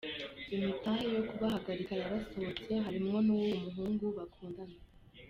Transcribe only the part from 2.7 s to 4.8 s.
harimwo n'uwuwo muhungu bakundana.